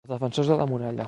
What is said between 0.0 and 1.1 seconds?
Els defensors de la muralla.